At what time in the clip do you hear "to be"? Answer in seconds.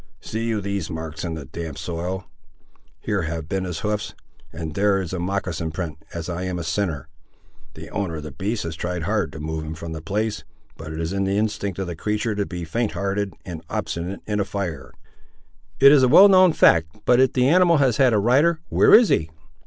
12.33-12.63